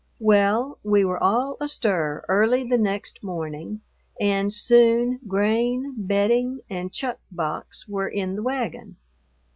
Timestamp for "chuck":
6.91-7.19